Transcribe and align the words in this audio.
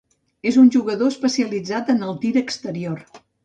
És 0.51 0.57
un 0.61 0.71
jugador 0.75 1.11
especialitzat 1.13 1.95
en 1.97 2.03
el 2.11 2.21
tir 2.27 2.35
exterior. 2.45 3.09